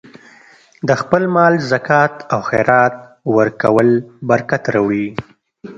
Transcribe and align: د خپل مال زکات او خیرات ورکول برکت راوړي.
د 0.87 0.89
خپل 1.01 1.21
مال 1.35 1.53
زکات 1.71 2.13
او 2.33 2.39
خیرات 2.49 2.95
ورکول 3.37 3.89
برکت 4.29 4.63
راوړي. 4.73 5.07